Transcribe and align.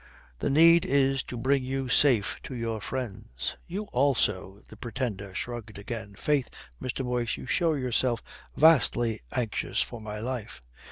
The 0.39 0.49
need 0.49 0.83
is 0.83 1.21
to 1.25 1.37
bring 1.37 1.63
you 1.63 1.87
safe 1.87 2.37
to 2.45 2.55
your 2.55 2.81
friends." 2.81 3.55
"You 3.67 3.83
also!" 3.93 4.63
The 4.67 4.75
Pretender 4.75 5.35
shrugged 5.35 5.77
again. 5.77 6.15
"Faith, 6.15 6.49
Mr. 6.81 7.05
Boyce, 7.05 7.37
you 7.37 7.45
show 7.45 7.75
yourself 7.75 8.23
vastly 8.57 9.21
anxious 9.31 9.79
for 9.79 10.01
my 10.01 10.19
life. 10.19 10.59